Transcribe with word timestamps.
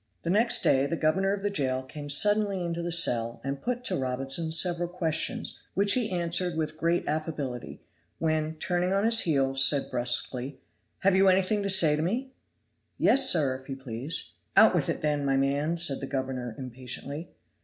Next 0.25 0.63
day 0.63 0.87
the 0.87 0.95
governor 0.95 1.31
of 1.31 1.43
the 1.43 1.51
jail 1.51 1.83
came 1.83 2.09
suddenly 2.09 2.63
into 2.63 2.81
the 2.81 2.91
cell 2.91 3.39
and 3.43 3.61
put 3.61 3.83
to 3.83 3.95
Robinson 3.95 4.51
several 4.51 4.87
questions, 4.89 5.67
which 5.75 5.93
he 5.93 6.09
answered 6.09 6.57
with 6.57 6.75
great 6.79 7.07
affability; 7.07 7.83
then, 8.19 8.55
turning 8.55 8.93
on 8.93 9.03
his 9.05 9.19
heel, 9.19 9.55
said 9.55 9.91
bruskly, 9.91 10.59
"Have 11.01 11.15
you 11.15 11.27
anything 11.27 11.61
to 11.61 11.69
say 11.69 11.95
to 11.95 12.01
me?" 12.01 12.33
"Yes, 12.97 13.29
sir, 13.29 13.55
if 13.61 13.69
you 13.69 13.75
please." 13.75 14.31
"Out 14.57 14.73
with 14.73 14.89
it 14.89 15.01
then, 15.01 15.23
my 15.23 15.37
man," 15.37 15.77
said 15.77 15.99
the 15.99 16.07
governor 16.07 16.55
impatiently. 16.57 17.29